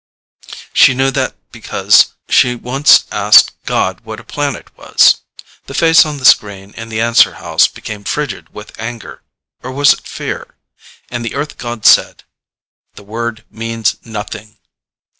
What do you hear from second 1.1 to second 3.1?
that because she once